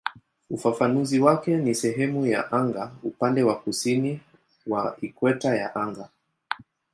[0.49, 4.21] Ufafanuzi wake ni "sehemu ya anga upande wa kusini
[4.67, 6.09] wa ikweta ya anga".